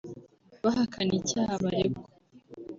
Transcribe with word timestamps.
bahakana 0.63 1.11
icyaha 1.19 1.53
baregwa 1.63 2.05